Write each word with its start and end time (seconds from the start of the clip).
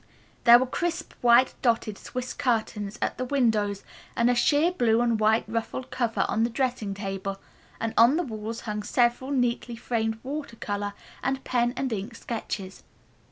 There 0.45 0.57
were 0.57 0.65
crisp, 0.65 1.13
white 1.21 1.53
dotted 1.61 1.95
swiss 1.95 2.33
curtains 2.33 2.97
at 3.03 3.19
the 3.19 3.25
windows 3.25 3.83
and 4.15 4.31
a 4.31 4.33
sheer 4.33 4.71
blue 4.71 4.99
and 4.99 5.19
white 5.19 5.43
ruffled 5.47 5.91
cover 5.91 6.25
on 6.27 6.43
the 6.43 6.49
dressing 6.49 6.95
table, 6.95 7.39
while 7.77 7.93
on 7.99 8.17
the 8.17 8.23
walls 8.23 8.61
hung 8.61 8.81
several 8.81 9.29
neatly 9.29 9.75
framed 9.75 10.17
water 10.23 10.55
color 10.55 10.95
and 11.21 11.43
pen 11.43 11.75
and 11.77 11.93
ink 11.93 12.15
sketches. 12.15 12.81